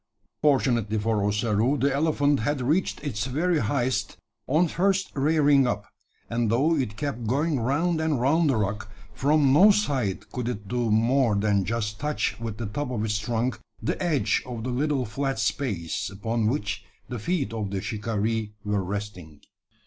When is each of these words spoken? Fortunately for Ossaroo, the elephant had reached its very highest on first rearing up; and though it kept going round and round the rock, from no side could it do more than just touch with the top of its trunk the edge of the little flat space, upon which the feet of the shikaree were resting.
Fortunately 0.41 0.97
for 0.97 1.23
Ossaroo, 1.23 1.77
the 1.77 1.93
elephant 1.93 2.39
had 2.39 2.59
reached 2.59 3.03
its 3.03 3.25
very 3.27 3.59
highest 3.59 4.17
on 4.47 4.67
first 4.67 5.11
rearing 5.13 5.67
up; 5.67 5.85
and 6.27 6.49
though 6.49 6.75
it 6.75 6.97
kept 6.97 7.27
going 7.27 7.59
round 7.59 8.01
and 8.01 8.19
round 8.19 8.49
the 8.49 8.55
rock, 8.55 8.89
from 9.13 9.53
no 9.53 9.69
side 9.69 10.27
could 10.31 10.49
it 10.49 10.67
do 10.67 10.89
more 10.89 11.35
than 11.35 11.65
just 11.65 11.99
touch 11.99 12.39
with 12.39 12.57
the 12.57 12.65
top 12.65 12.89
of 12.89 13.05
its 13.05 13.19
trunk 13.19 13.59
the 13.79 14.01
edge 14.01 14.41
of 14.47 14.63
the 14.63 14.71
little 14.71 15.05
flat 15.05 15.37
space, 15.37 16.09
upon 16.09 16.47
which 16.47 16.83
the 17.07 17.19
feet 17.19 17.53
of 17.53 17.69
the 17.69 17.79
shikaree 17.79 18.53
were 18.65 18.83
resting. 18.83 19.39